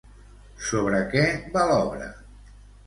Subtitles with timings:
[0.69, 1.25] Sobre què
[1.55, 2.11] va l'obra?